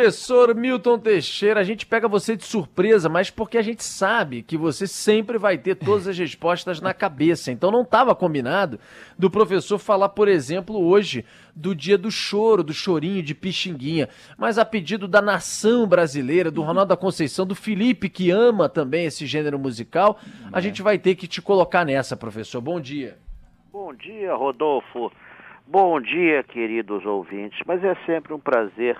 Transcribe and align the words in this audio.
Professor 0.00 0.54
Milton 0.54 0.98
Teixeira, 0.98 1.60
a 1.60 1.62
gente 1.62 1.84
pega 1.84 2.08
você 2.08 2.34
de 2.34 2.42
surpresa, 2.42 3.06
mas 3.06 3.28
porque 3.28 3.58
a 3.58 3.62
gente 3.62 3.84
sabe 3.84 4.42
que 4.42 4.56
você 4.56 4.86
sempre 4.86 5.36
vai 5.36 5.58
ter 5.58 5.74
todas 5.74 6.08
as 6.08 6.16
respostas 6.16 6.80
na 6.80 6.94
cabeça. 6.94 7.52
Então 7.52 7.70
não 7.70 7.82
estava 7.82 8.14
combinado 8.14 8.80
do 9.18 9.30
professor 9.30 9.78
falar, 9.78 10.08
por 10.08 10.26
exemplo, 10.26 10.82
hoje 10.82 11.22
do 11.54 11.74
dia 11.74 11.98
do 11.98 12.10
choro, 12.10 12.64
do 12.64 12.72
chorinho 12.72 13.22
de 13.22 13.34
Pixinguinha, 13.34 14.08
mas 14.38 14.56
a 14.56 14.64
pedido 14.64 15.06
da 15.06 15.20
nação 15.20 15.86
brasileira, 15.86 16.50
do 16.50 16.62
Ronaldo 16.62 16.88
da 16.88 16.96
Conceição, 16.96 17.44
do 17.44 17.54
Felipe, 17.54 18.08
que 18.08 18.30
ama 18.30 18.70
também 18.70 19.04
esse 19.04 19.26
gênero 19.26 19.58
musical, 19.58 20.18
a 20.50 20.60
é. 20.60 20.62
gente 20.62 20.80
vai 20.80 20.98
ter 20.98 21.14
que 21.14 21.28
te 21.28 21.42
colocar 21.42 21.84
nessa, 21.84 22.16
professor. 22.16 22.62
Bom 22.62 22.80
dia. 22.80 23.18
Bom 23.70 23.92
dia, 23.92 24.34
Rodolfo. 24.34 25.12
Bom 25.66 26.00
dia, 26.00 26.42
queridos 26.42 27.04
ouvintes. 27.04 27.60
Mas 27.66 27.84
é 27.84 27.94
sempre 28.06 28.32
um 28.32 28.40
prazer 28.40 28.96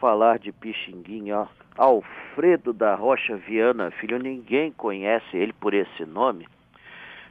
falar 0.00 0.38
de 0.38 0.52
Pixinguinha, 0.52 1.40
ó. 1.40 1.46
Alfredo 1.76 2.72
da 2.72 2.96
Rocha 2.96 3.36
Viana, 3.36 3.92
filho, 3.92 4.18
ninguém 4.18 4.72
conhece 4.72 5.36
ele 5.36 5.52
por 5.52 5.72
esse 5.72 6.04
nome, 6.04 6.48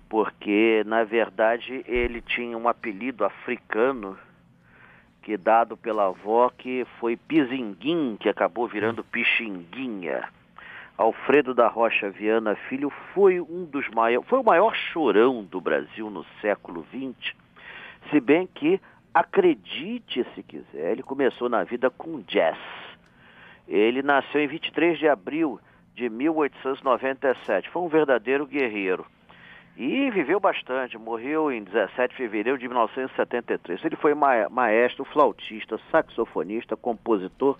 porque 0.07 0.83
na 0.85 1.03
verdade 1.03 1.83
ele 1.85 2.21
tinha 2.21 2.57
um 2.57 2.69
apelido 2.69 3.25
africano 3.25 4.17
que 5.21 5.35
dado 5.35 5.75
pela 5.75 6.07
avó 6.07 6.49
que 6.49 6.87
foi 6.97 7.17
Pizinguim, 7.17 8.15
que 8.17 8.29
acabou 8.29 8.69
virando 8.69 9.03
Pixinguinha. 9.03 10.29
Alfredo 10.97 11.53
da 11.53 11.67
Rocha 11.67 12.09
Viana 12.09 12.55
Filho 12.69 12.89
foi 13.13 13.41
um 13.41 13.65
dos 13.65 13.89
maiores, 13.89 14.27
foi 14.29 14.39
o 14.39 14.43
maior 14.43 14.73
chorão 14.73 15.43
do 15.43 15.59
Brasil 15.59 16.09
no 16.09 16.25
século 16.39 16.85
XX, 16.93 17.35
se 18.09 18.21
bem 18.21 18.47
que 18.47 18.79
Acredite 19.17 20.23
se 20.35 20.43
quiser, 20.43 20.91
ele 20.91 21.01
começou 21.01 21.49
na 21.49 21.63
vida 21.63 21.89
com 21.89 22.21
jazz. 22.21 22.55
Ele 23.67 24.03
nasceu 24.03 24.39
em 24.39 24.47
23 24.47 24.99
de 24.99 25.07
abril 25.07 25.59
de 25.95 26.07
1897. 26.07 27.67
Foi 27.71 27.81
um 27.81 27.87
verdadeiro 27.87 28.45
guerreiro. 28.45 29.07
E 29.75 30.11
viveu 30.11 30.39
bastante, 30.39 30.99
morreu 30.99 31.51
em 31.51 31.63
17 31.63 32.11
de 32.11 32.15
fevereiro 32.15 32.59
de 32.59 32.67
1973. 32.67 33.83
Ele 33.85 33.95
foi 33.95 34.13
maestro, 34.13 35.03
flautista, 35.03 35.79
saxofonista, 35.89 36.77
compositor 36.77 37.57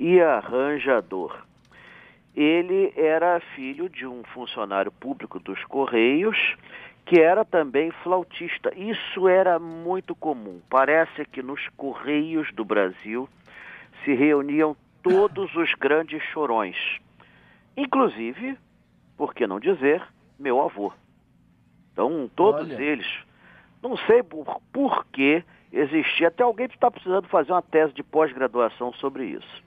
e 0.00 0.20
arranjador. 0.20 1.40
Ele 2.34 2.92
era 2.96 3.38
filho 3.54 3.88
de 3.88 4.08
um 4.08 4.24
funcionário 4.34 4.90
público 4.90 5.38
dos 5.38 5.64
Correios 5.66 6.56
que 7.06 7.20
era 7.20 7.44
também 7.44 7.92
flautista. 8.02 8.72
Isso 8.76 9.28
era 9.28 9.58
muito 9.58 10.14
comum. 10.14 10.60
Parece 10.68 11.24
que 11.24 11.40
nos 11.40 11.66
Correios 11.76 12.52
do 12.52 12.64
Brasil 12.64 13.28
se 14.04 14.12
reuniam 14.12 14.76
todos 15.02 15.54
os 15.54 15.72
grandes 15.74 16.20
chorões, 16.24 16.76
inclusive, 17.76 18.58
por 19.16 19.32
que 19.32 19.46
não 19.46 19.60
dizer, 19.60 20.02
meu 20.38 20.60
avô. 20.60 20.92
Então, 21.92 22.28
todos 22.34 22.68
Olha. 22.68 22.82
eles. 22.82 23.06
Não 23.80 23.96
sei 23.98 24.22
por, 24.22 24.60
por 24.72 25.06
que 25.06 25.44
existia, 25.72 26.28
até 26.28 26.42
alguém 26.42 26.66
está 26.66 26.90
precisando 26.90 27.28
fazer 27.28 27.52
uma 27.52 27.62
tese 27.62 27.92
de 27.92 28.02
pós-graduação 28.02 28.92
sobre 28.94 29.26
isso. 29.26 29.64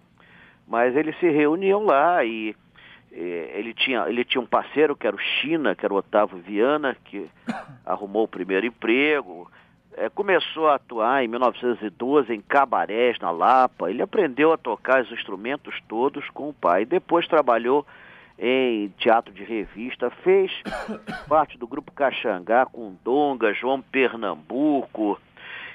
Mas 0.67 0.95
eles 0.95 1.17
se 1.19 1.29
reuniam 1.29 1.85
lá 1.85 2.23
e 2.25 2.53
ele 3.11 3.73
tinha, 3.73 4.07
ele 4.07 4.23
tinha 4.23 4.41
um 4.41 4.45
parceiro 4.45 4.95
que 4.95 5.07
era 5.07 5.15
o 5.15 5.19
China, 5.19 5.75
que 5.75 5.85
era 5.85 5.93
o 5.93 5.97
Otávio 5.97 6.37
Viana, 6.37 6.95
que 7.05 7.29
arrumou 7.85 8.23
o 8.23 8.27
primeiro 8.27 8.65
emprego. 8.65 9.49
É, 9.97 10.07
começou 10.09 10.69
a 10.69 10.75
atuar 10.75 11.23
em 11.23 11.27
1912 11.27 12.33
em 12.33 12.41
cabarés 12.41 13.17
na 13.19 13.31
Lapa. 13.31 13.89
Ele 13.89 14.01
aprendeu 14.01 14.53
a 14.53 14.57
tocar 14.57 15.01
os 15.01 15.11
instrumentos 15.11 15.75
todos 15.87 16.29
com 16.29 16.49
o 16.49 16.53
pai. 16.53 16.85
Depois 16.85 17.27
trabalhou 17.27 17.85
em 18.37 18.87
teatro 18.97 19.33
de 19.33 19.43
revista, 19.43 20.09
fez 20.09 20.51
parte 21.27 21.57
do 21.57 21.67
grupo 21.67 21.91
Caxangá 21.91 22.65
com 22.65 22.95
Donga, 23.03 23.53
João 23.53 23.81
Pernambuco. 23.81 25.19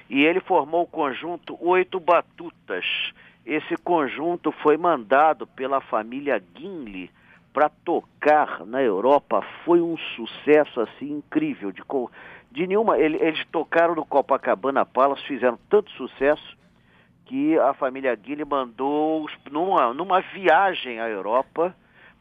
E 0.09 0.23
ele 0.23 0.41
formou 0.41 0.83
o 0.83 0.87
conjunto 0.87 1.59
Oito 1.61 1.99
Batutas. 1.99 2.87
Esse 3.45 3.77
conjunto 3.77 4.53
foi 4.53 4.77
mandado 4.77 5.47
pela 5.47 5.81
família 5.81 6.43
Guinle 6.55 7.11
para 7.55 7.69
tocar 7.69 8.67
na 8.67 8.83
Europa 8.83 9.41
foi 9.65 9.81
um 9.81 9.97
sucesso 10.17 10.81
assim 10.81 11.13
incrível. 11.13 11.71
De, 11.71 11.83
de 12.51 12.67
nenhuma, 12.67 12.99
ele, 12.99 13.17
eles 13.23 13.47
tocaram 13.47 13.95
no 13.95 14.05
Copacabana 14.05 14.85
Palace, 14.85 15.23
fizeram 15.23 15.57
tanto 15.71 15.89
sucesso 15.93 16.59
que 17.25 17.57
a 17.57 17.73
família 17.73 18.15
Guilherme 18.17 18.51
mandou 18.51 19.31
numa, 19.51 19.95
numa 19.95 20.21
viagem 20.21 21.01
à 21.01 21.09
Europa 21.09 21.75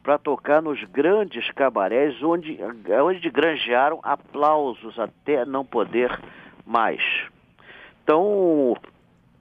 para 0.04 0.18
tocar 0.18 0.62
nos 0.62 0.82
grandes 0.84 1.50
cabarés, 1.50 2.22
onde, 2.22 2.58
onde 3.02 3.28
granjearam 3.28 3.98
aplausos 4.04 4.98
até 5.00 5.44
não 5.44 5.64
poder 5.64 6.16
mais. 6.64 7.02
Então, 8.04 8.76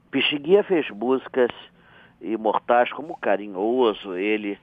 Pixinguinha 0.09 0.63
fez 0.63 0.89
músicas 0.89 1.51
imortais 2.19 2.91
como 2.93 3.15
Carinhoso, 3.17 4.15
ele 4.15 4.57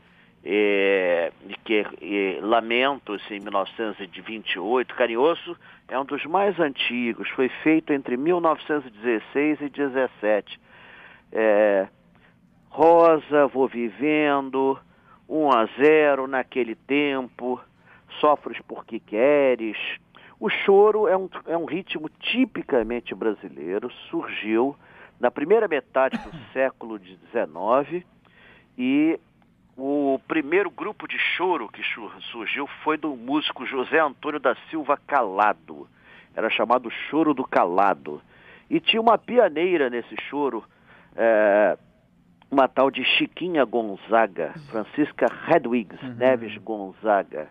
é, 0.44 1.32
que 1.64 1.86
é, 2.00 2.40
Lamentos 2.40 3.22
em 3.30 3.40
1928. 3.40 4.94
Carinhoso 4.94 5.56
é 5.88 5.98
um 5.98 6.04
dos 6.04 6.24
mais 6.24 6.58
antigos, 6.58 7.28
foi 7.30 7.48
feito 7.62 7.92
entre 7.92 8.16
1916 8.16 9.60
e 9.60 9.68
17. 9.68 10.60
É, 11.32 11.88
Rosa, 12.68 13.46
Vou 13.48 13.68
Vivendo, 13.68 14.78
1 15.28 15.52
a 15.52 15.66
0 15.78 16.26
naquele 16.26 16.74
tempo, 16.74 17.60
Sofres 18.20 18.58
porque 18.66 18.98
Queres. 19.00 19.76
O 20.38 20.48
choro 20.48 21.06
é 21.06 21.16
um, 21.16 21.28
é 21.46 21.56
um 21.56 21.66
ritmo 21.66 22.08
tipicamente 22.08 23.14
brasileiro, 23.14 23.90
surgiu 24.10 24.74
na 25.20 25.30
primeira 25.30 25.68
metade 25.68 26.16
do 26.16 26.30
século 26.52 26.98
XIX 26.98 28.04
e 28.78 29.20
o 29.80 30.20
primeiro 30.28 30.70
grupo 30.70 31.08
de 31.08 31.18
choro 31.18 31.66
que 31.66 31.82
surgiu 32.30 32.66
foi 32.84 32.98
do 32.98 33.16
músico 33.16 33.64
José 33.64 33.98
Antônio 33.98 34.38
da 34.38 34.54
Silva 34.68 34.98
Calado. 35.06 35.88
Era 36.36 36.50
chamado 36.50 36.90
Choro 36.90 37.32
do 37.32 37.44
Calado. 37.44 38.20
E 38.68 38.78
tinha 38.78 39.00
uma 39.00 39.16
pianeira 39.16 39.88
nesse 39.88 40.14
choro, 40.28 40.62
é, 41.16 41.78
uma 42.50 42.68
tal 42.68 42.90
de 42.90 43.02
Chiquinha 43.04 43.64
Gonzaga, 43.64 44.52
Francisca 44.70 45.26
Hedwigs 45.48 46.00
uhum. 46.02 46.14
Neves 46.14 46.56
Gonzaga. 46.58 47.48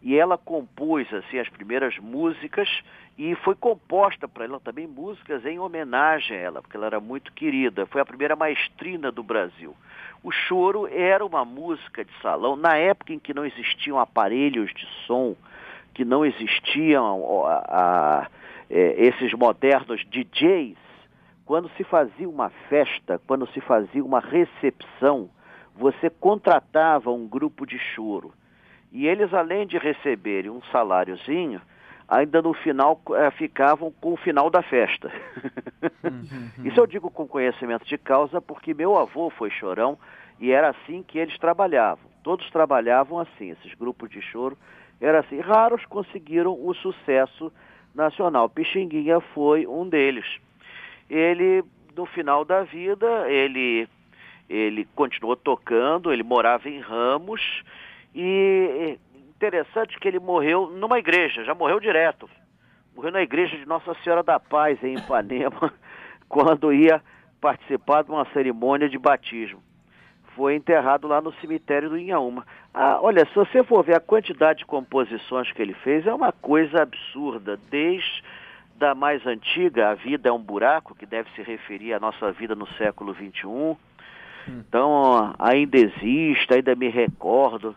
E 0.00 0.16
ela 0.16 0.38
compôs 0.38 1.12
assim 1.12 1.38
as 1.38 1.48
primeiras 1.48 1.98
músicas 1.98 2.68
e 3.16 3.34
foi 3.36 3.56
composta 3.56 4.28
para 4.28 4.44
ela 4.44 4.60
também 4.60 4.86
músicas 4.86 5.44
em 5.44 5.58
homenagem 5.58 6.36
a 6.36 6.40
ela, 6.40 6.62
porque 6.62 6.76
ela 6.76 6.86
era 6.86 7.00
muito 7.00 7.32
querida. 7.32 7.84
Foi 7.86 8.00
a 8.00 8.06
primeira 8.06 8.36
maestrina 8.36 9.10
do 9.10 9.24
Brasil. 9.24 9.74
O 10.22 10.30
choro 10.30 10.86
era 10.86 11.24
uma 11.26 11.44
música 11.44 12.04
de 12.04 12.12
salão, 12.22 12.54
na 12.54 12.76
época 12.76 13.12
em 13.12 13.18
que 13.18 13.34
não 13.34 13.44
existiam 13.44 13.98
aparelhos 13.98 14.72
de 14.72 14.86
som, 15.06 15.36
que 15.92 16.04
não 16.04 16.24
existiam 16.24 17.44
a, 17.44 17.52
a, 17.52 18.18
a, 18.20 18.28
é, 18.70 19.04
esses 19.04 19.32
modernos 19.32 20.04
DJs, 20.06 20.78
quando 21.44 21.68
se 21.76 21.82
fazia 21.82 22.28
uma 22.28 22.50
festa, 22.68 23.20
quando 23.26 23.48
se 23.48 23.60
fazia 23.60 24.04
uma 24.04 24.20
recepção, 24.20 25.28
você 25.74 26.10
contratava 26.10 27.10
um 27.10 27.26
grupo 27.26 27.66
de 27.66 27.78
choro. 27.78 28.32
E 28.92 29.06
eles, 29.06 29.32
além 29.34 29.66
de 29.66 29.76
receberem 29.78 30.50
um 30.50 30.62
saláriozinho, 30.72 31.60
ainda 32.08 32.40
no 32.40 32.54
final 32.54 33.00
é, 33.10 33.30
ficavam 33.30 33.92
com 34.00 34.14
o 34.14 34.16
final 34.16 34.48
da 34.48 34.62
festa. 34.62 35.12
Uhum. 36.02 36.50
Isso 36.64 36.80
eu 36.80 36.86
digo 36.86 37.10
com 37.10 37.28
conhecimento 37.28 37.84
de 37.84 37.98
causa, 37.98 38.40
porque 38.40 38.72
meu 38.72 38.96
avô 38.96 39.28
foi 39.30 39.50
chorão 39.50 39.98
e 40.40 40.50
era 40.50 40.70
assim 40.70 41.02
que 41.02 41.18
eles 41.18 41.36
trabalhavam. 41.38 42.08
Todos 42.22 42.50
trabalhavam 42.50 43.18
assim, 43.18 43.50
esses 43.50 43.74
grupos 43.74 44.10
de 44.10 44.22
choro 44.22 44.56
era 45.00 45.20
assim. 45.20 45.40
Raros 45.40 45.84
conseguiram 45.84 46.52
o 46.52 46.74
sucesso 46.74 47.52
nacional. 47.94 48.48
Pixinguinha 48.48 49.20
foi 49.20 49.66
um 49.66 49.88
deles. 49.88 50.26
Ele, 51.10 51.62
no 51.94 52.06
final 52.06 52.44
da 52.44 52.62
vida, 52.62 53.28
ele, 53.30 53.88
ele 54.48 54.86
continuou 54.94 55.36
tocando, 55.36 56.12
ele 56.12 56.22
morava 56.22 56.68
em 56.68 56.80
Ramos 56.80 57.62
e 58.14 58.98
interessante 59.36 59.98
que 59.98 60.08
ele 60.08 60.18
morreu 60.18 60.68
numa 60.68 60.98
igreja, 60.98 61.44
já 61.44 61.54
morreu 61.54 61.78
direto. 61.78 62.28
Morreu 62.94 63.12
na 63.12 63.22
igreja 63.22 63.56
de 63.56 63.66
Nossa 63.66 63.94
Senhora 64.02 64.22
da 64.22 64.40
Paz, 64.40 64.82
em 64.82 64.96
Ipanema, 64.96 65.72
quando 66.28 66.72
ia 66.72 67.00
participar 67.40 68.02
de 68.02 68.10
uma 68.10 68.26
cerimônia 68.32 68.88
de 68.88 68.98
batismo. 68.98 69.62
Foi 70.34 70.54
enterrado 70.54 71.06
lá 71.06 71.20
no 71.20 71.32
cemitério 71.34 71.88
do 71.88 71.98
Inhaúma. 71.98 72.46
Ah, 72.74 72.98
olha, 73.00 73.24
se 73.26 73.34
você 73.34 73.62
for 73.62 73.84
ver 73.84 73.96
a 73.96 74.00
quantidade 74.00 74.60
de 74.60 74.66
composições 74.66 75.50
que 75.52 75.62
ele 75.62 75.74
fez, 75.74 76.06
é 76.06 76.14
uma 76.14 76.32
coisa 76.32 76.82
absurda. 76.82 77.58
Desde 77.70 78.22
da 78.76 78.94
mais 78.94 79.26
antiga, 79.26 79.90
A 79.90 79.94
Vida 79.94 80.28
é 80.28 80.32
um 80.32 80.38
Buraco, 80.38 80.94
que 80.94 81.04
deve 81.04 81.28
se 81.32 81.42
referir 81.42 81.92
à 81.92 82.00
nossa 82.00 82.30
vida 82.30 82.54
no 82.54 82.66
século 82.74 83.12
XXI. 83.12 83.46
Hum. 83.46 83.76
Então, 84.48 85.34
ainda 85.38 85.76
existe, 85.76 86.54
ainda 86.54 86.74
me 86.74 86.88
recordo. 86.88 87.74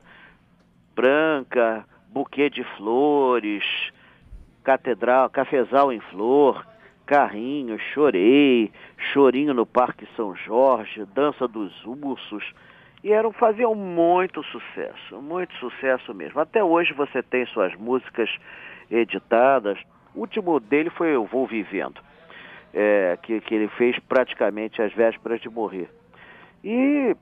Branca, 0.96 1.86
Buquê 2.10 2.50
de 2.50 2.64
Flores, 2.76 3.64
Catedral, 4.64 5.30
Cafezal 5.30 5.92
em 5.92 6.00
Flor, 6.00 6.66
Carrinho, 7.06 7.78
Chorei, 7.94 8.72
Chorinho 9.12 9.54
no 9.54 9.66
Parque 9.66 10.08
São 10.16 10.36
Jorge, 10.36 11.06
Dança 11.14 11.48
dos 11.48 11.74
Ursos. 11.86 12.44
E 13.04 13.12
eram, 13.12 13.32
faziam 13.32 13.74
muito 13.74 14.44
sucesso, 14.44 15.22
muito 15.22 15.54
sucesso 15.56 16.14
mesmo. 16.14 16.40
Até 16.40 16.64
hoje 16.64 16.94
você 16.94 17.24
tem 17.24 17.46
suas 17.48 17.76
músicas 17.76 18.30
editadas. 18.90 19.80
O 20.14 20.22
último 20.22 20.60
dele 20.60 20.90
foi 20.92 21.16
Eu 21.16 21.26
Vou 21.26 21.48
Vivendo, 21.48 22.00
é, 22.74 23.18
que, 23.24 23.42
que 23.42 23.56
ele 23.56 23.68
fez 23.70 23.98
praticamente 24.00 24.82
às 24.82 24.94
vésperas 24.94 25.42
de 25.42 25.50
morrer. 25.50 25.90
E 26.64 27.16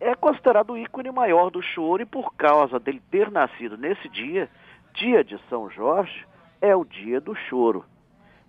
é 0.00 0.14
considerado 0.14 0.70
o 0.70 0.78
ícone 0.78 1.10
maior 1.10 1.50
do 1.50 1.62
choro 1.62 2.02
e 2.02 2.06
por 2.06 2.34
causa 2.34 2.78
dele 2.78 3.02
ter 3.10 3.30
nascido 3.30 3.76
nesse 3.76 4.08
dia, 4.08 4.48
dia 4.94 5.24
de 5.24 5.38
São 5.48 5.70
Jorge, 5.70 6.26
é 6.60 6.74
o 6.74 6.84
dia 6.84 7.20
do 7.20 7.34
choro. 7.34 7.84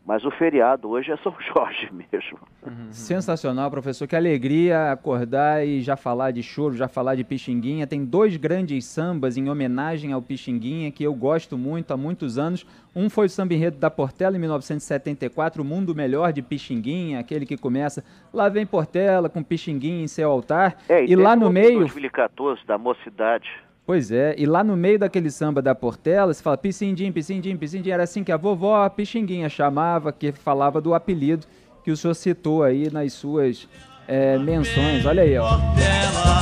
Mas 0.08 0.24
o 0.24 0.32
feriado 0.32 0.90
hoje 0.90 1.12
é 1.12 1.18
São 1.18 1.36
Jorge 1.54 1.90
mesmo. 1.92 2.40
Uhum. 2.66 2.88
Sensacional, 2.92 3.70
professor. 3.70 4.08
Que 4.08 4.16
alegria 4.16 4.90
acordar 4.90 5.68
e 5.68 5.82
já 5.82 5.98
falar 5.98 6.32
de 6.32 6.42
choro, 6.42 6.78
já 6.78 6.88
falar 6.88 7.16
de 7.16 7.26
Pixinguinha. 7.26 7.86
Tem 7.86 8.06
dois 8.06 8.38
grandes 8.38 8.86
sambas 8.86 9.36
em 9.36 9.50
homenagem 9.50 10.14
ao 10.14 10.22
Pixinguinha 10.22 10.92
que 10.92 11.04
eu 11.04 11.14
gosto 11.14 11.58
muito 11.58 11.92
há 11.92 11.98
muitos 11.98 12.38
anos. 12.38 12.66
Um 12.96 13.10
foi 13.10 13.26
o 13.26 13.30
samba 13.30 13.54
enredo 13.54 13.78
da 13.78 13.92
Portela 13.92 14.38
em 14.38 14.40
1974, 14.40 15.62
O 15.62 15.66
Mundo 15.66 15.94
Melhor 15.94 16.32
de 16.32 16.42
Pixinguinha, 16.42 17.20
aquele 17.20 17.46
que 17.46 17.58
começa 17.58 18.02
Lá 18.34 18.48
vem 18.48 18.66
Portela 18.66 19.28
com 19.28 19.44
Pixinguinha 19.44 20.04
em 20.04 20.08
seu 20.08 20.32
altar. 20.32 20.78
É, 20.88 21.04
e, 21.04 21.12
e 21.12 21.16
lá 21.18 21.36
no 21.36 21.52
meio. 21.52 21.80
2014 21.80 22.66
da 22.66 22.78
mocidade. 22.78 23.50
Pois 23.88 24.12
é, 24.12 24.36
e 24.38 24.46
lá 24.46 24.66
no 24.66 24.76
meio 24.76 25.00
daquele 25.00 25.32
samba 25.32 25.62
da 25.62 25.74
Portela, 25.74 26.34
se 26.34 26.44
fala 26.44 26.58
Piscindim, 26.58 27.10
Piscindim, 27.10 27.56
Piscindim, 27.56 27.90
era 27.90 28.04
assim 28.04 28.22
que 28.22 28.34
a 28.34 28.36
vovó 28.36 28.90
Pixinguinha 28.90 29.48
chamava, 29.48 30.12
que 30.12 30.34
falava 30.34 30.82
do 30.82 30.94
apelido 30.94 31.48
que 31.86 31.92
o 31.92 31.96
senhor 31.96 32.14
citou 32.14 32.64
aí 32.64 32.92
nas 32.92 33.14
suas 33.14 33.66
é, 34.06 34.38
menções. 34.40 35.06
Olha 35.06 35.24
aí, 35.24 35.38
ó. 35.38 35.48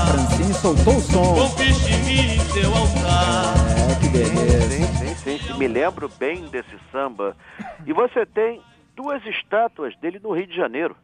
Francine 0.08 0.54
soltou 0.56 0.98
o 0.98 1.00
som. 1.00 1.36
É, 3.78 4.00
que 4.02 4.10
beleza. 4.10 4.70
Sim, 4.72 4.88
sim, 4.88 5.16
sim, 5.16 5.38
sim, 5.38 5.58
me 5.60 5.68
lembro 5.68 6.10
bem 6.18 6.48
desse 6.48 6.76
samba. 6.92 7.38
E 7.86 7.94
você 7.94 8.26
tem 8.26 8.60
duas 8.96 9.24
estátuas 9.24 9.96
dele 9.98 10.18
no 10.18 10.32
Rio 10.32 10.48
de 10.48 10.56
Janeiro. 10.56 10.98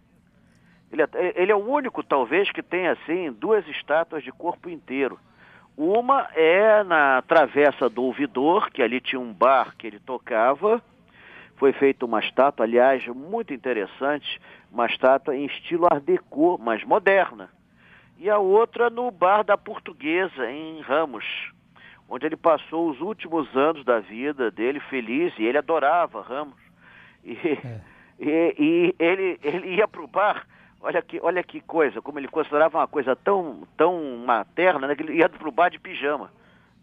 Ele 0.91 1.03
é, 1.03 1.07
ele 1.35 1.51
é 1.51 1.55
o 1.55 1.63
único, 1.63 2.01
talvez, 2.01 2.51
que 2.51 2.63
tem, 2.63 2.88
assim, 2.88 3.31
duas 3.31 3.63
estátuas 3.67 4.23
de 4.23 4.31
corpo 4.31 4.71
inteiro. 4.71 5.19
Uma 5.77 6.27
é 6.35 6.83
na 6.83 7.21
Travessa 7.21 7.89
do 7.89 8.03
Ouvidor, 8.03 8.69
que 8.71 8.81
ali 8.81 9.00
tinha 9.00 9.19
um 9.19 9.33
bar 9.33 9.75
que 9.77 9.88
ele 9.88 10.00
tocava. 10.00 10.81
Foi 11.56 11.71
feita 11.73 12.06
uma 12.06 12.19
estátua, 12.19 12.65
aliás, 12.65 13.06
muito 13.07 13.53
interessante, 13.53 14.39
uma 14.71 14.85
estátua 14.85 15.35
em 15.35 15.45
estilo 15.45 15.85
Art 15.85 16.03
Deco, 16.03 16.59
mas 16.62 16.83
moderna. 16.83 17.50
E 18.18 18.29
a 18.29 18.38
outra 18.38 18.89
no 18.89 19.09
bar 19.12 19.44
da 19.44 19.57
Portuguesa, 19.57 20.50
em 20.51 20.81
Ramos, 20.81 21.25
onde 22.09 22.25
ele 22.25 22.35
passou 22.35 22.89
os 22.89 23.00
últimos 23.00 23.56
anos 23.56 23.85
da 23.85 24.00
vida 24.00 24.51
dele 24.51 24.79
feliz, 24.81 25.33
e 25.38 25.44
ele 25.44 25.57
adorava 25.57 26.21
Ramos. 26.21 26.59
E, 27.24 27.33
é. 27.33 27.81
e, 28.19 28.56
e 28.59 28.95
ele, 29.00 29.39
ele 29.44 29.75
ia 29.75 29.88
para 29.88 30.01
o 30.01 30.07
bar 30.07 30.45
Olha 30.83 31.01
que, 31.01 31.19
olha 31.21 31.43
que 31.43 31.61
coisa, 31.61 32.01
como 32.01 32.19
ele 32.19 32.27
considerava 32.27 32.79
uma 32.79 32.87
coisa 32.87 33.15
tão, 33.15 33.61
tão 33.77 34.17
materna, 34.25 34.87
né, 34.87 34.95
que 34.95 35.03
ele 35.03 35.17
ia 35.17 35.29
pro 35.29 35.51
bar 35.51 35.69
de 35.69 35.79
pijama. 35.79 36.31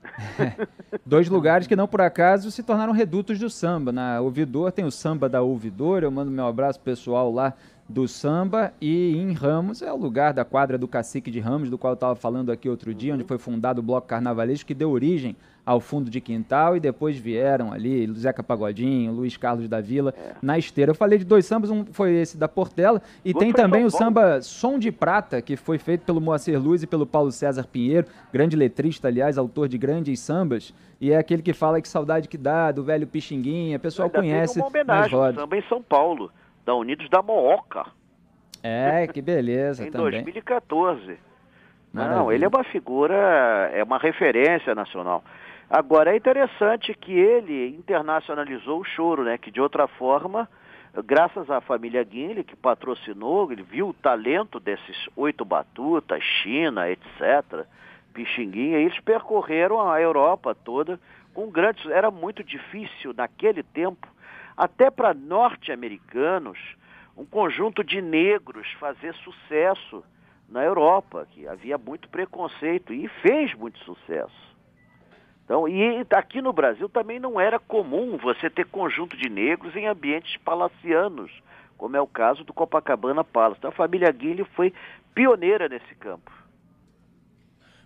Dois 1.05 1.29
lugares 1.29 1.67
que 1.67 1.75
não 1.75 1.89
por 1.89 2.01
acaso 2.01 2.51
se 2.51 2.63
tornaram 2.63 2.93
redutos 2.93 3.39
do 3.39 3.51
samba. 3.51 3.91
Na 3.91 4.21
Ouvidor 4.21 4.71
tem 4.71 4.85
o 4.85 4.91
samba 4.91 5.29
da 5.29 5.43
Ouvidor, 5.43 6.03
eu 6.03 6.11
mando 6.11 6.31
meu 6.31 6.47
abraço 6.47 6.81
pessoal 6.81 7.33
lá 7.33 7.55
do 7.89 8.07
samba 8.07 8.73
e 8.81 9.17
em 9.17 9.33
Ramos 9.33 9.81
é 9.81 9.91
o 9.91 9.97
lugar 9.97 10.35
da 10.35 10.45
quadra 10.45 10.77
do 10.77 10.87
Cacique 10.87 11.31
de 11.31 11.41
Ramos, 11.41 11.71
do 11.71 11.79
qual 11.79 11.93
eu 11.93 11.95
estava 11.95 12.15
falando 12.15 12.53
aqui 12.53 12.69
outro 12.69 12.93
dia, 12.93 13.15
onde 13.15 13.25
foi 13.25 13.39
fundado 13.39 13.81
o 13.81 13.83
Bloco 13.83 14.07
Carnavalesco, 14.07 14.67
que 14.67 14.75
deu 14.75 14.91
origem 14.91 15.35
ao 15.65 15.81
fundo 15.81 16.11
de 16.11 16.21
quintal 16.21 16.77
e 16.77 16.81
depois 16.81 17.19
vieram 17.19 17.73
ali 17.73 18.11
Zeca 18.15 18.43
Pagodinho, 18.43 19.13
Luiz 19.13 19.37
Carlos 19.37 19.69
da 19.69 19.81
Vila 19.81 20.15
é. 20.17 20.35
na 20.41 20.59
esteira. 20.59 20.93
Eu 20.93 20.95
falei 20.95 21.19
de 21.19 21.25
dois 21.25 21.45
sambas, 21.47 21.71
um 21.71 21.85
foi 21.87 22.15
esse 22.15 22.39
da 22.39 22.49
Portela 22.49 23.03
e 23.25 23.35
tem 23.35 23.53
também 23.53 23.85
o 23.85 23.91
samba 23.91 24.41
Som 24.43 24.79
de 24.79 24.91
Prata, 24.91 25.43
que 25.43 25.57
foi 25.57 25.79
feito 25.79 26.03
pelo 26.03 26.21
Moacir 26.21 26.59
Luz 26.59 26.83
e 26.83 26.87
pelo 26.87 27.07
Paulo 27.07 27.31
César 27.31 27.67
Pinheiro, 27.67 28.07
grande 28.33 28.57
letrista, 28.57 29.09
aliás, 29.09 29.37
autor 29.37 29.69
de 29.69 29.77
grandes 29.77 30.21
sambas, 30.21 30.73
e 31.01 31.13
é 31.13 31.19
aquele 31.19 31.43
que 31.43 31.53
fala 31.53 31.81
que 31.81 31.89
saudade 31.89 32.29
que 32.29 32.39
dá 32.39 32.73
do 32.73 32.83
velho 32.83 33.07
Pixinguinha, 33.07 33.77
o 33.77 33.81
pessoal 33.81 34.07
Ainda 34.09 34.19
conhece. 34.19 34.59
uma 34.59 34.69
homenagem, 34.69 35.35
samba 35.35 35.57
em 35.57 35.63
São 35.69 35.83
Paulo 35.83 36.31
da 36.69 36.75
Unidos 36.75 37.09
da 37.09 37.23
Mooca. 37.23 37.87
É, 38.63 39.07
que 39.07 39.23
beleza 39.23 39.85
em 39.89 39.91
também. 39.91 40.21
Em 40.21 40.25
2014. 40.25 41.19
Maravilha. 41.93 42.19
Não, 42.19 42.31
ele 42.31 42.45
é 42.45 42.49
uma 42.49 42.65
figura, 42.65 43.15
é 43.73 43.83
uma 43.83 43.97
referência 43.97 44.75
nacional. 44.75 45.25
Agora, 45.71 46.13
é 46.13 46.17
interessante 46.17 46.95
que 46.95 47.13
ele 47.13 47.69
internacionalizou 47.69 48.81
o 48.81 48.85
choro, 48.85 49.25
né? 49.25 49.39
Que 49.39 49.51
de 49.51 49.61
outra 49.61 49.87
forma, 49.87 50.49
graças 51.07 51.51
à 51.51 51.61
família 51.63 52.05
Guinle, 52.05 52.45
que 52.45 52.57
patrocinou, 52.57 53.51
ele 53.51 53.63
viu 53.63 53.89
o 53.89 53.95
talento 53.95 54.61
desses 54.61 55.09
oito 55.17 55.45
batutas, 55.47 56.23
China, 56.23 56.91
etc., 56.91 57.67
Pixinguinha, 58.13 58.79
eles 58.79 58.99
percorreram 59.01 59.89
a 59.89 60.01
Europa 60.01 60.55
toda 60.55 60.99
com 61.33 61.49
grandes... 61.51 61.87
Era 61.87 62.11
muito 62.11 62.43
difícil 62.43 63.15
naquele 63.17 63.63
tempo 63.63 64.09
até 64.59 64.91
para 64.91 65.15
norte-americanos, 65.15 66.59
um 67.17 67.25
conjunto 67.25 67.85
de 67.85 68.03
negros 68.03 68.67
fazer 68.81 69.15
sucesso 69.15 70.03
na 70.49 70.65
Europa, 70.65 71.29
que 71.31 71.47
havia 71.47 71.79
muito 71.79 72.09
preconceito 72.09 72.93
e 72.93 73.07
fez 73.23 73.55
muito 73.55 73.79
sucesso. 73.85 74.57
Então, 75.45 75.69
e 75.69 76.05
aqui 76.11 76.43
no 76.43 76.53
Brasil 76.53 76.89
também 76.89 77.21
não 77.21 77.41
era 77.41 77.61
comum 77.61 78.17
você 78.17 78.51
ter 78.51 78.67
conjunto 78.67 79.17
de 79.17 79.29
negros 79.29 79.77
em 79.77 79.87
ambientes 79.87 80.37
palacianos, 80.39 81.31
como 81.77 81.97
é 81.97 82.01
o 82.01 82.07
caso 82.07 82.43
do 82.43 82.53
Copacabana 82.53 83.23
Palace. 83.23 83.59
Então, 83.59 83.71
a 83.71 83.73
família 83.73 84.11
Guilherme 84.11 84.45
foi 84.57 84.75
pioneira 85.15 85.69
nesse 85.69 85.95
campo. 85.95 86.33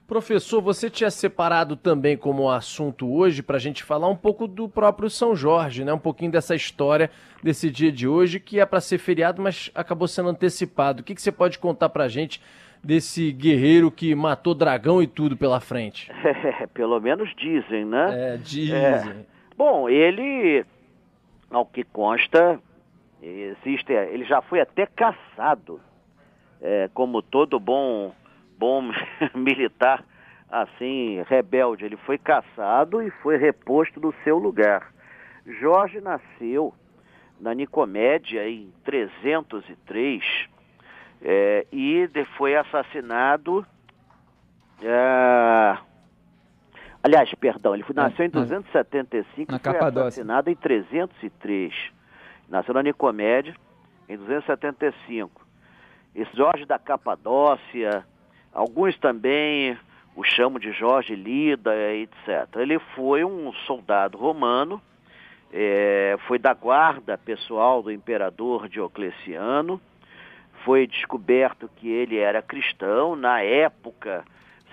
Professor, 0.06 0.60
você 0.60 0.90
tinha 0.90 1.10
separado 1.10 1.76
também 1.76 2.16
como 2.16 2.50
assunto 2.50 3.10
hoje 3.10 3.42
para 3.42 3.56
a 3.56 3.60
gente 3.60 3.82
falar 3.82 4.08
um 4.08 4.16
pouco 4.16 4.46
do 4.46 4.68
próprio 4.68 5.08
São 5.08 5.34
Jorge, 5.34 5.84
né? 5.84 5.92
Um 5.92 5.98
pouquinho 5.98 6.30
dessa 6.30 6.54
história 6.54 7.10
desse 7.42 7.70
dia 7.70 7.90
de 7.90 8.06
hoje 8.06 8.38
que 8.38 8.60
é 8.60 8.66
para 8.66 8.80
ser 8.80 8.98
feriado, 8.98 9.40
mas 9.40 9.70
acabou 9.74 10.06
sendo 10.06 10.28
antecipado. 10.28 11.00
O 11.00 11.04
que, 11.04 11.14
que 11.14 11.22
você 11.22 11.32
pode 11.32 11.58
contar 11.58 11.88
para 11.88 12.04
a 12.04 12.08
gente 12.08 12.42
desse 12.82 13.32
guerreiro 13.32 13.90
que 13.90 14.14
matou 14.14 14.54
dragão 14.54 15.02
e 15.02 15.06
tudo 15.06 15.36
pela 15.36 15.60
frente? 15.60 16.10
É, 16.62 16.66
pelo 16.66 17.00
menos 17.00 17.32
dizem, 17.36 17.84
né? 17.84 18.34
É, 18.34 18.36
dizem. 18.36 18.76
É. 18.76 19.16
Bom, 19.56 19.88
ele, 19.88 20.64
ao 21.50 21.64
que 21.64 21.84
consta, 21.84 22.60
existe, 23.22 23.92
ele 23.92 24.24
já 24.24 24.42
foi 24.42 24.60
até 24.60 24.86
caçado, 24.86 25.80
é, 26.60 26.90
como 26.92 27.22
todo 27.22 27.58
bom 27.60 28.12
bom 28.62 28.92
militar 29.34 30.04
assim, 30.48 31.20
rebelde. 31.22 31.84
Ele 31.84 31.96
foi 31.96 32.16
caçado 32.16 33.02
e 33.02 33.10
foi 33.10 33.36
reposto 33.36 33.98
no 33.98 34.14
seu 34.22 34.38
lugar. 34.38 34.92
Jorge 35.44 36.00
nasceu 36.00 36.72
na 37.40 37.52
Nicomédia 37.54 38.48
em 38.48 38.72
303 38.84 40.22
é, 41.22 41.66
e 41.72 42.08
foi 42.36 42.54
assassinado. 42.54 43.66
É, 44.80 45.76
aliás, 47.02 47.34
perdão, 47.34 47.74
ele 47.74 47.82
foi, 47.82 47.96
nasceu 47.96 48.26
em 48.26 48.30
275 48.30 49.56
e 49.56 49.58
foi 49.58 49.78
assassinado 49.78 50.50
em 50.50 50.54
303. 50.54 51.74
Nasceu 52.48 52.74
na 52.74 52.82
Nicomédia 52.84 53.56
em 54.08 54.16
275. 54.16 55.44
Esse 56.14 56.36
Jorge 56.36 56.64
da 56.64 56.78
Capadócia, 56.78 58.06
Alguns 58.52 58.96
também 58.98 59.76
o 60.14 60.22
chamam 60.22 60.58
de 60.58 60.72
Jorge 60.72 61.14
Lida, 61.14 61.74
etc. 61.94 62.56
Ele 62.56 62.78
foi 62.94 63.24
um 63.24 63.52
soldado 63.66 64.18
romano, 64.18 64.80
é, 65.52 66.16
foi 66.26 66.38
da 66.38 66.52
guarda 66.52 67.16
pessoal 67.16 67.82
do 67.82 67.90
imperador 67.90 68.68
Diocleciano, 68.68 69.80
foi 70.64 70.86
descoberto 70.86 71.68
que 71.76 71.88
ele 71.88 72.18
era 72.18 72.42
cristão. 72.42 73.16
Na 73.16 73.40
época, 73.40 74.24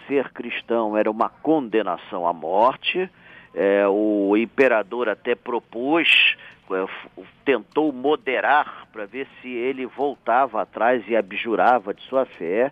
ser 0.07 0.29
cristão 0.31 0.97
era 0.97 1.09
uma 1.09 1.29
condenação 1.29 2.27
à 2.27 2.33
morte. 2.33 3.09
É, 3.53 3.87
o 3.87 4.35
imperador 4.37 5.09
até 5.09 5.35
propôs, 5.35 6.35
é, 6.71 7.23
tentou 7.43 7.91
moderar 7.91 8.87
para 8.91 9.05
ver 9.05 9.27
se 9.41 9.49
ele 9.49 9.85
voltava 9.85 10.61
atrás 10.61 11.03
e 11.07 11.15
abjurava 11.15 11.93
de 11.93 12.01
sua 12.03 12.25
fé. 12.25 12.71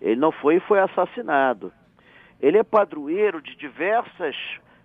Ele 0.00 0.16
não 0.16 0.32
foi 0.32 0.56
e 0.56 0.60
foi 0.60 0.80
assassinado. 0.80 1.72
Ele 2.40 2.58
é 2.58 2.62
padroeiro 2.62 3.42
de 3.42 3.54
diversas, 3.54 4.34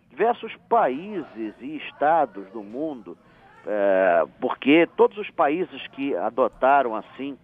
diversos 0.10 0.54
países 0.70 1.54
e 1.62 1.78
estados 1.78 2.46
do 2.52 2.62
mundo, 2.62 3.18
é, 3.66 4.26
porque 4.42 4.88
todos 4.98 5.18
os 5.18 5.30
países 5.30 5.88
que 5.88 6.16
adotaram 6.16 6.96
assim 6.96 7.38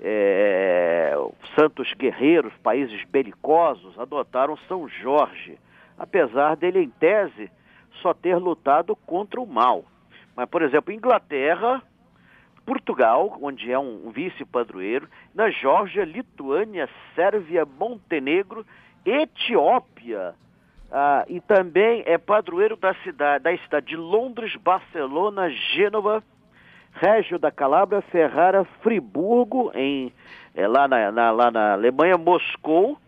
é, 0.00 1.14
santos 1.54 1.92
guerreiros, 1.94 2.52
países 2.62 3.02
belicosos, 3.04 3.98
adotaram 3.98 4.56
São 4.68 4.88
Jorge, 4.88 5.58
apesar 5.98 6.56
dele, 6.56 6.82
em 6.82 6.90
tese, 6.90 7.50
só 8.02 8.12
ter 8.12 8.36
lutado 8.36 8.94
contra 8.94 9.40
o 9.40 9.46
mal. 9.46 9.84
Mas, 10.34 10.48
por 10.48 10.60
exemplo, 10.60 10.92
Inglaterra, 10.92 11.82
Portugal, 12.66 13.38
onde 13.40 13.70
é 13.70 13.78
um 13.78 14.10
vice-padroeiro, 14.10 15.08
na 15.32 15.48
Geórgia, 15.50 16.04
Lituânia, 16.04 16.88
Sérvia, 17.14 17.64
Montenegro, 17.64 18.66
Etiópia, 19.04 20.34
ah, 20.90 21.24
e 21.28 21.40
também 21.40 22.02
é 22.06 22.18
padroeiro 22.18 22.76
da 22.76 22.92
cidade, 23.02 23.44
da 23.44 23.56
cidade 23.58 23.86
de 23.86 23.96
Londres, 23.96 24.54
Barcelona, 24.56 25.48
Gênova, 25.48 26.22
Régio 26.92 27.38
da 27.38 27.50
Calabria, 27.50 28.00
Ferrara, 28.02 28.64
Friburgo, 28.82 29.70
em, 29.74 30.12
é, 30.54 30.66
lá, 30.66 30.88
na, 30.88 31.12
na, 31.12 31.30
lá 31.30 31.50
na 31.50 31.72
Alemanha, 31.74 32.16
Moscou 32.16 32.98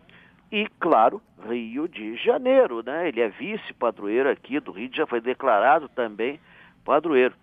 e, 0.51 0.67
claro, 0.79 1.21
Rio 1.47 1.87
de 1.87 2.15
Janeiro. 2.17 2.83
Né? 2.83 3.07
Ele 3.07 3.21
é 3.21 3.29
vice-padroeiro 3.29 4.29
aqui 4.29 4.59
do 4.59 4.71
Rio, 4.71 4.89
já 4.93 5.07
foi 5.07 5.19
declarado 5.19 5.89
também 5.89 6.39
padroeiro. 6.85 7.33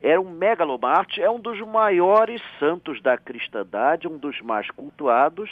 Era 0.00 0.20
um 0.20 0.30
megalomarte, 0.30 1.22
é 1.22 1.30
um 1.30 1.40
dos 1.40 1.60
maiores 1.60 2.42
santos 2.58 3.00
da 3.00 3.16
cristandade, 3.16 4.06
um 4.06 4.18
dos 4.18 4.40
mais 4.40 4.70
cultuados, 4.70 5.50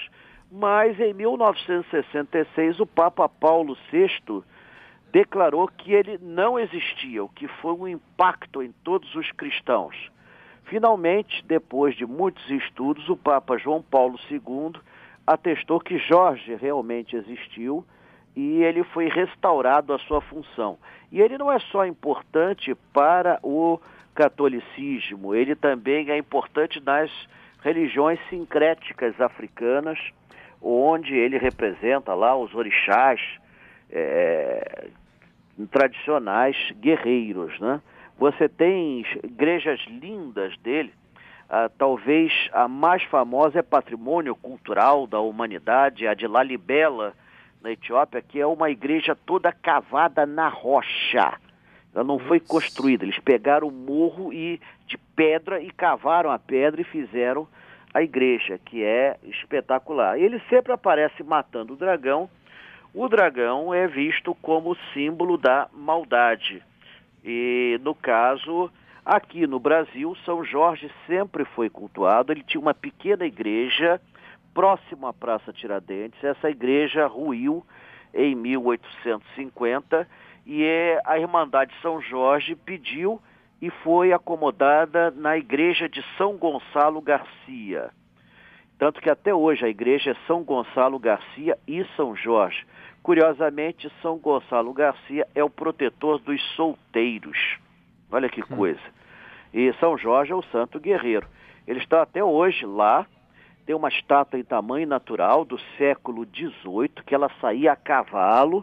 mas 0.51 0.99
em 1.01 1.13
1966 1.13 2.79
o 2.79 2.87
Papa 2.87 3.29
Paulo 3.29 3.77
VI 3.91 4.43
declarou 5.11 5.69
que 5.69 5.93
ele 5.93 6.19
não 6.21 6.59
existia, 6.59 7.23
o 7.25 7.29
que 7.29 7.47
foi 7.47 7.73
um 7.73 7.89
impacto 7.89 8.63
em 8.63 8.73
todos 8.83 9.15
os 9.15 9.31
cristãos. 9.33 9.97
Finalmente, 10.65 11.45
depois 11.47 11.95
de 11.95 12.05
muitos 12.05 12.49
estudos, 12.51 13.09
o 13.09 13.17
Papa 13.17 13.57
João 13.59 13.83
Paulo 13.83 14.19
II 14.31 14.73
atestou 15.27 15.79
que 15.79 15.99
Jorge 15.99 16.55
realmente 16.57 17.17
existiu 17.17 17.85
e 18.37 18.63
ele 18.63 18.83
foi 18.85 19.09
restaurado 19.09 19.93
à 19.93 19.99
sua 20.01 20.21
função. 20.21 20.79
E 21.13 21.21
ele 21.21 21.39
não 21.39 21.51
é 21.51 21.59
só 21.59 21.87
importante 21.87 22.75
para 22.93 23.39
o 23.43 23.79
catolicismo, 24.15 25.35
ele 25.35 25.55
também 25.55 26.11
é 26.11 26.17
importante 26.17 26.81
nas 26.81 27.11
religiões 27.63 28.19
sincréticas 28.29 29.21
africanas, 29.21 29.99
onde 30.61 31.15
ele 31.15 31.39
representa 31.39 32.15
lá 32.15 32.37
os 32.37 32.55
orixás 32.55 33.21
é, 33.91 34.89
tradicionais 35.71 36.57
guerreiros, 36.81 37.59
né? 37.61 37.81
Você 38.19 38.49
tem 38.49 39.05
igrejas 39.23 39.81
lindas 39.89 40.57
dele. 40.59 40.93
Ah, 41.49 41.69
talvez 41.69 42.33
a 42.53 42.69
mais 42.69 43.03
famosa 43.05 43.59
é 43.59 43.63
Patrimônio 43.63 44.35
Cultural 44.35 45.07
da 45.07 45.21
Humanidade, 45.21 46.07
a 46.07 46.15
de 46.15 46.27
Lalibela, 46.27 47.13
na 47.63 47.73
Etiópia, 47.73 48.23
que 48.23 48.41
é 48.41 48.47
uma 48.47 48.71
igreja 48.71 49.15
toda 49.15 49.53
cavada 49.53 50.27
na 50.27 50.49
rocha. 50.49 51.39
Ela 51.95 52.05
não 52.05 52.19
foi 52.19 52.41
construída. 52.41 53.05
Eles 53.05 53.19
pegaram 53.21 53.69
o 53.69 53.73
morro 53.73 54.33
e 54.33 54.61
de 54.87 54.99
pedra 55.15 55.63
e 55.63 55.71
cavaram 55.71 56.31
a 56.31 56.39
pedra 56.39 56.81
e 56.81 56.85
fizeram 56.85 57.47
a 57.95 58.03
igreja, 58.03 58.59
que 58.59 58.83
é 58.83 59.17
espetacular. 59.23 60.19
Ele 60.19 60.41
sempre 60.51 60.73
aparece 60.73 61.23
matando 61.23 61.75
o 61.75 61.77
dragão. 61.77 62.29
O 62.93 63.09
dragão 63.09 63.73
é 63.73 63.87
visto 63.87 64.35
como 64.43 64.77
símbolo 64.93 65.39
da 65.39 65.69
maldade. 65.73 66.61
E 67.25 67.79
no 67.83 67.95
caso, 67.95 68.71
aqui 69.05 69.47
no 69.47 69.61
Brasil, 69.61 70.17
São 70.25 70.45
Jorge 70.45 70.91
sempre 71.07 71.45
foi 71.45 71.71
cultuado. 71.71 72.33
Ele 72.33 72.43
tinha 72.43 72.61
uma 72.61 72.75
pequena 72.75 73.25
igreja 73.25 74.01
próximo 74.53 75.07
à 75.07 75.13
Praça 75.13 75.53
Tiradentes. 75.53 76.23
Essa 76.23 76.51
igreja 76.51 77.07
ruiu 77.07 77.65
em 78.13 78.35
1850 78.35 80.07
e 80.47 80.63
é, 80.63 81.01
a 81.05 81.19
Irmandade 81.19 81.73
São 81.81 82.01
Jorge 82.01 82.55
pediu 82.55 83.21
e 83.61 83.71
foi 83.71 84.13
acomodada 84.13 85.11
na 85.11 85.39
igreja 85.39 85.89
de 85.89 86.05
São 86.19 86.37
Gonçalo 86.37 87.01
Garcia. 87.01 87.91
Tanto 88.79 89.01
que 89.01 89.09
até 89.09 89.35
hoje 89.35 89.65
a 89.65 89.69
igreja 89.69 90.11
é 90.11 90.27
São 90.27 90.43
Gonçalo 90.43 90.99
Garcia 90.99 91.57
e 91.67 91.85
São 91.97 92.15
Jorge. 92.15 92.67
Curiosamente, 93.03 93.91
São 94.03 94.19
Gonçalo 94.19 94.73
Garcia 94.73 95.27
é 95.35 95.43
o 95.43 95.49
protetor 95.49 96.19
dos 96.19 96.43
solteiros. 96.55 97.39
Olha 98.11 98.29
que 98.29 98.43
hum. 98.43 98.57
coisa. 98.57 98.83
E 99.53 99.73
São 99.75 99.97
Jorge 99.97 100.33
é 100.33 100.35
o 100.35 100.43
santo 100.43 100.79
guerreiro. 100.79 101.27
Ele 101.67 101.79
está 101.79 102.03
até 102.03 102.23
hoje 102.23 102.67
lá. 102.67 103.07
Tem 103.65 103.75
uma 103.75 103.89
estátua 103.89 104.39
em 104.39 104.45
tamanho 104.45 104.87
natural 104.87 105.45
do 105.45 105.59
século 105.79 106.27
XVIII, 106.27 107.03
que 107.07 107.15
ela 107.15 107.31
saía 107.41 107.73
a 107.73 107.77
cavalo 107.77 108.63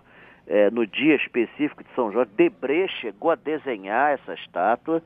é, 0.51 0.70
no 0.70 0.86
dia 0.86 1.15
específico 1.15 1.84
de 1.84 1.89
São 1.96 2.12
Jorge. 2.12 2.31
Debré 2.36 2.88
chegou 2.88 3.31
a 3.31 3.36
desenhar 3.36 4.12
essa 4.12 4.34
estátua. 4.34 5.01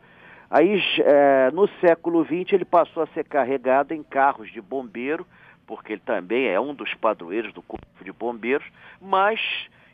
Aí, 0.49 0.81
é, 0.99 1.51
no 1.51 1.67
século 1.79 2.23
XX, 2.23 2.53
ele 2.53 2.65
passou 2.65 3.03
a 3.03 3.07
ser 3.07 3.25
carregado 3.25 3.93
em 3.93 4.03
carros 4.03 4.51
de 4.51 4.61
bombeiro 4.61 5.25
porque 5.65 5.93
ele 5.93 6.01
também 6.05 6.47
é 6.47 6.59
um 6.59 6.73
dos 6.73 6.93
padroeiros 6.95 7.53
do 7.53 7.61
Corpo 7.61 8.03
de 8.03 8.11
Bombeiros, 8.11 8.65
mas 9.01 9.39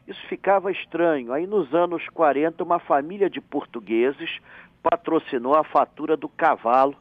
isso 0.08 0.22
ficava 0.28 0.72
estranho. 0.72 1.32
Aí 1.32 1.48
nos 1.48 1.74
anos 1.74 2.08
40, 2.10 2.64
uma 2.64 2.80
família 2.80 3.30
de 3.30 3.40
portugueses 3.40 4.40
patrocinou 4.84 5.56
a 5.56 5.64
fatura 5.64 6.18
do 6.18 6.28
cavalo 6.28 6.96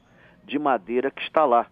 de 0.45 0.59
madeira 0.59 1.11
que 1.11 1.23
está 1.23 1.45
lá. 1.45 1.67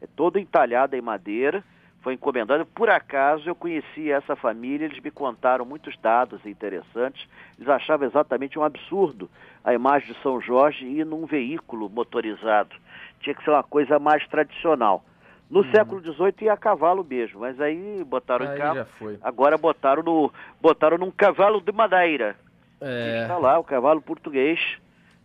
É 0.00 0.06
toda 0.06 0.40
entalhada 0.40 0.96
em 0.96 1.00
madeira, 1.00 1.64
foi 2.00 2.14
encomendado. 2.14 2.64
Por 2.66 2.88
acaso 2.88 3.48
eu 3.48 3.54
conheci 3.54 4.10
essa 4.10 4.36
família, 4.36 4.84
eles 4.84 5.00
me 5.00 5.10
contaram 5.10 5.64
muitos 5.64 5.96
dados 5.98 6.44
interessantes. 6.46 7.26
Eles 7.56 7.68
achavam 7.68 8.06
exatamente 8.06 8.58
um 8.58 8.64
absurdo 8.64 9.28
a 9.64 9.74
imagem 9.74 10.12
de 10.12 10.22
São 10.22 10.40
Jorge 10.40 10.86
ir 10.86 11.04
num 11.04 11.26
veículo 11.26 11.88
motorizado. 11.88 12.74
Tinha 13.20 13.34
que 13.34 13.44
ser 13.44 13.50
uma 13.50 13.62
coisa 13.62 13.98
mais 13.98 14.26
tradicional. 14.28 15.04
No 15.50 15.60
uhum. 15.60 15.70
século 15.70 16.00
XVIII 16.00 16.34
ia 16.42 16.52
a 16.52 16.56
cavalo 16.56 17.04
mesmo, 17.04 17.40
mas 17.40 17.60
aí 17.60 18.04
botaram 18.04 18.46
aí 18.46 18.54
em 18.54 18.58
carro. 18.58 18.86
Agora 19.22 19.56
botaram 19.56 20.02
no 20.02 20.32
botaram 20.60 20.98
num 20.98 21.10
cavalo 21.10 21.60
de 21.60 21.72
madeira. 21.72 22.36
É. 22.80 23.22
Está 23.22 23.38
lá 23.38 23.58
o 23.58 23.64
cavalo 23.64 24.00
português 24.00 24.78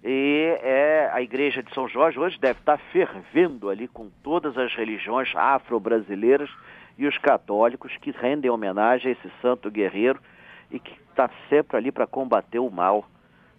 e 0.04 0.58
é 0.62 1.10
a 1.14 1.22
igreja 1.22 1.64
de 1.64 1.74
São 1.74 1.88
Jorge 1.88 2.20
hoje 2.20 2.38
deve 2.38 2.60
estar 2.60 2.78
fervendo 2.92 3.70
ali 3.70 3.88
com 3.88 4.10
todas 4.22 4.58
as 4.58 4.74
religiões 4.76 5.34
afro-brasileiras 5.34 6.50
e 6.98 7.08
os 7.08 7.18
católicos 7.18 7.96
que 8.02 8.12
rendem 8.12 8.52
homenagem 8.52 9.10
a 9.10 9.12
esse 9.14 9.32
santo 9.42 9.72
guerreiro 9.72 10.20
e 10.70 10.80
que 10.80 10.94
está 11.10 11.30
sempre 11.50 11.78
ali 11.78 11.92
para 11.92 12.06
combater 12.06 12.60
o 12.60 12.70
mal 12.70 13.08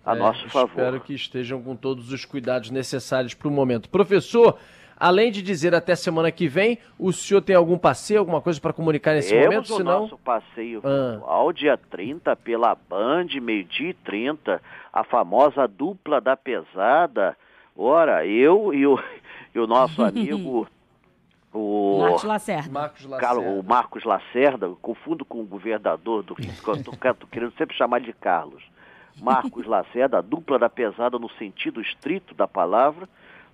a 0.04 0.14
é, 0.14 0.18
nosso 0.18 0.46
favor. 0.50 0.82
Espero 0.82 1.00
que 1.00 1.14
estejam 1.14 1.62
com 1.62 1.74
todos 1.74 2.12
os 2.12 2.24
cuidados 2.26 2.70
necessários 2.70 3.32
para 3.32 3.48
o 3.48 3.50
momento. 3.50 3.88
Professor, 3.88 4.58
Além 4.96 5.30
de 5.30 5.42
dizer 5.42 5.74
até 5.74 5.94
semana 5.94 6.30
que 6.30 6.46
vem, 6.46 6.78
o 6.98 7.12
senhor 7.12 7.40
tem 7.40 7.56
algum 7.56 7.76
passeio, 7.76 8.20
alguma 8.20 8.40
coisa 8.40 8.60
para 8.60 8.72
comunicar 8.72 9.14
nesse 9.14 9.30
Temos 9.30 9.46
momento? 9.46 9.72
o 9.72 9.76
Senão... 9.76 10.00
nosso 10.02 10.18
passeio 10.18 10.80
ah. 10.84 11.20
ao 11.24 11.52
dia 11.52 11.76
30 11.76 12.36
pela 12.36 12.74
Band, 12.74 13.26
meio-dia 13.42 13.90
e 13.90 13.94
30, 13.94 14.60
a 14.92 15.04
famosa 15.04 15.66
dupla 15.66 16.20
da 16.20 16.36
pesada. 16.36 17.36
Ora, 17.76 18.24
eu 18.26 18.72
e 18.72 18.86
o, 18.86 18.98
e 19.54 19.58
o 19.58 19.66
nosso 19.66 20.00
amigo 20.04 20.66
o 21.54 22.00
Marcos 22.00 22.24
Lacerda. 22.24 22.70
Marcos 22.70 23.06
Lacerda. 23.06 23.40
o 23.40 23.62
Marcos 23.62 24.04
Lacerda, 24.04 24.68
confundo 24.82 25.24
com 25.24 25.40
o 25.40 25.44
governador 25.44 26.24
do 26.24 26.34
Rio, 26.34 26.50
estou 26.50 27.28
querendo 27.30 27.54
sempre 27.56 27.76
chamar 27.76 28.00
de 28.00 28.12
Carlos. 28.12 28.62
Marcos 29.22 29.64
Lacerda, 29.64 30.18
a 30.18 30.20
dupla 30.20 30.58
da 30.58 30.68
pesada 30.68 31.16
no 31.16 31.30
sentido 31.30 31.80
estrito 31.80 32.34
da 32.34 32.48
palavra, 32.48 33.08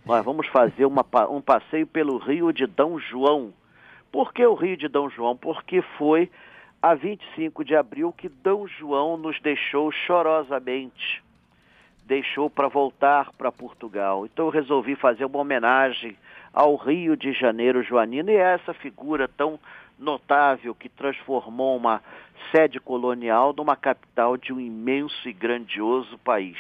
nós 0.05 0.25
vamos 0.25 0.47
fazer 0.49 0.87
uma, 0.87 1.05
um 1.29 1.41
passeio 1.41 1.87
pelo 1.87 2.19
Rio 2.19 2.53
de 2.53 2.67
Dom 2.67 2.99
João. 2.99 3.53
Por 4.11 4.33
que 4.33 4.45
o 4.45 4.55
Rio 4.55 4.77
de 4.77 4.89
Dom 4.89 5.09
João? 5.11 5.37
Porque 5.37 5.83
foi 5.99 6.31
a 6.83 6.95
25 6.95 7.65
de 7.65 7.77
abril 7.77 8.13
que 8.13 8.29
Dom 8.29 8.67
João 8.67 9.17
nos 9.17 9.39
deixou 9.41 9.93
chorosamente. 9.93 11.23
deixou 12.07 12.51
para 12.51 12.67
voltar 12.67 13.31
para 13.33 13.53
Portugal. 13.53 14.27
Então 14.27 14.47
eu 14.47 14.51
resolvi 14.51 14.97
fazer 14.97 15.25
uma 15.25 15.39
homenagem 15.39 16.17
ao 16.53 16.75
Rio 16.75 17.17
de 17.17 17.33
Janeiro 17.33 17.83
joanino 17.83 18.31
e 18.31 18.41
a 18.41 18.49
essa 18.49 18.75
figura 18.75 19.29
tão 19.29 19.61
notável 19.99 20.75
que 20.75 20.89
transformou 20.89 21.77
uma 21.77 22.03
sede 22.51 22.81
colonial 22.81 23.53
numa 23.57 23.77
capital 23.77 24.37
de 24.37 24.53
um 24.53 24.59
imenso 24.59 25.29
e 25.29 25.33
grandioso 25.33 26.19
país. 26.19 26.59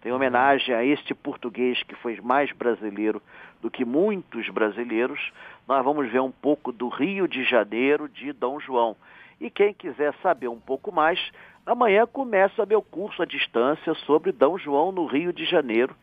Tem 0.00 0.12
homenagem 0.12 0.74
a 0.74 0.84
este 0.84 1.12
português 1.14 1.82
que 1.82 1.94
foi 1.96 2.20
mais 2.20 2.52
brasileiro 2.52 3.20
do 3.60 3.70
que 3.70 3.84
muitos 3.84 4.48
brasileiros. 4.48 5.32
Nós 5.66 5.84
vamos 5.84 6.10
ver 6.10 6.20
um 6.20 6.30
pouco 6.30 6.70
do 6.70 6.88
Rio 6.88 7.26
de 7.26 7.42
Janeiro 7.44 8.08
de 8.08 8.32
Dom 8.32 8.60
João. 8.60 8.96
E 9.40 9.50
quem 9.50 9.74
quiser 9.74 10.14
saber 10.22 10.48
um 10.48 10.60
pouco 10.60 10.92
mais, 10.92 11.18
amanhã 11.66 12.06
começa 12.06 12.64
meu 12.66 12.80
curso 12.80 13.22
à 13.22 13.26
distância 13.26 13.94
sobre 13.94 14.30
Dom 14.32 14.56
João 14.58 14.92
no 14.92 15.06
Rio 15.06 15.32
de 15.32 15.44
Janeiro, 15.44 15.96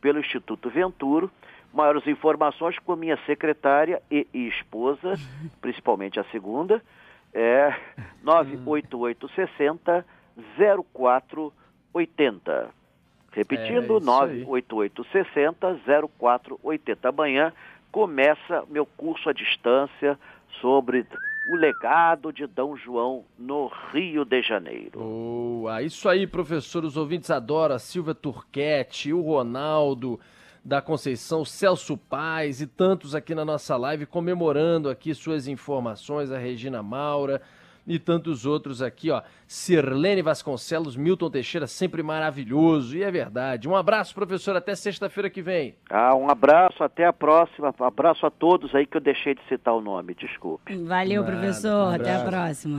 pelo 0.00 0.18
Instituto 0.18 0.70
Venturo. 0.70 1.30
Maiores 1.72 2.06
informações 2.06 2.78
com 2.80 2.96
minha 2.96 3.18
secretária 3.24 4.02
e 4.10 4.26
esposa, 4.34 5.14
principalmente 5.60 6.20
a 6.20 6.24
segunda, 6.24 6.82
é 7.32 7.74
98860 8.22 10.04
0480. 10.94 12.81
Repetindo, 13.32 13.96
é 13.96 14.00
98860 14.00 15.80
0480. 16.18 17.08
Amanhã 17.08 17.52
começa 17.90 18.64
meu 18.68 18.86
curso 18.86 19.28
à 19.28 19.32
distância 19.32 20.18
sobre 20.60 21.06
o 21.50 21.56
legado 21.56 22.32
de 22.32 22.46
D. 22.46 22.62
João 22.82 23.24
no 23.38 23.70
Rio 23.92 24.24
de 24.24 24.42
Janeiro. 24.42 25.00
Boa, 25.00 25.82
isso 25.82 26.08
aí, 26.08 26.26
professor. 26.26 26.84
Os 26.84 26.96
ouvintes 26.96 27.30
adoram 27.30 27.74
a 27.74 27.78
Silvia 27.78 28.14
Turquete, 28.14 29.12
o 29.12 29.20
Ronaldo 29.20 30.20
da 30.64 30.80
Conceição, 30.80 31.44
Celso 31.44 31.96
Paz 31.96 32.60
e 32.60 32.66
tantos 32.66 33.14
aqui 33.14 33.34
na 33.34 33.44
nossa 33.44 33.76
live 33.76 34.06
comemorando 34.06 34.88
aqui 34.88 35.12
suas 35.12 35.48
informações, 35.48 36.30
a 36.30 36.38
Regina 36.38 36.82
Maura 36.82 37.42
e 37.86 37.98
tantos 37.98 38.46
outros 38.46 38.80
aqui, 38.80 39.10
ó. 39.10 39.22
Sirlene 39.46 40.22
Vasconcelos, 40.22 40.96
Milton 40.96 41.30
Teixeira, 41.30 41.66
sempre 41.66 42.02
maravilhoso, 42.02 42.96
e 42.96 43.02
é 43.02 43.10
verdade. 43.10 43.68
Um 43.68 43.76
abraço, 43.76 44.14
professor, 44.14 44.56
até 44.56 44.74
sexta-feira 44.74 45.28
que 45.28 45.42
vem. 45.42 45.74
Ah, 45.90 46.14
um 46.14 46.30
abraço, 46.30 46.82
até 46.82 47.04
a 47.04 47.12
próxima. 47.12 47.74
Abraço 47.80 48.24
a 48.24 48.30
todos 48.30 48.74
aí 48.74 48.86
que 48.86 48.96
eu 48.96 49.00
deixei 49.00 49.34
de 49.34 49.42
citar 49.48 49.74
o 49.74 49.80
nome, 49.80 50.14
desculpe. 50.14 50.74
Valeu, 50.76 51.22
Nada, 51.22 51.36
professor, 51.36 51.88
um 51.88 51.94
até 51.94 52.14
a 52.14 52.24
próxima. 52.24 52.70